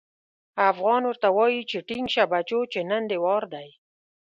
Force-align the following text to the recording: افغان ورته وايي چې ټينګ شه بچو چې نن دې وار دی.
افغان 0.71 1.01
ورته 1.07 1.27
وايي 1.37 1.61
چې 1.71 1.77
ټينګ 1.87 2.07
شه 2.13 2.23
بچو 2.33 2.59
چې 2.71 2.79
نن 2.89 3.03
دې 3.09 3.17
وار 3.25 3.43
دی. 3.53 3.67